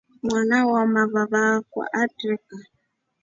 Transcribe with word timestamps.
Mwana 0.23 0.57
wamavava 0.71 1.41
akwa 1.55 1.85
atreka. 2.01 2.57